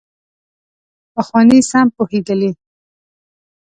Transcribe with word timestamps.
پخواني 1.13 1.57
سم 1.69 1.87
پوهېدلي. 1.95 2.51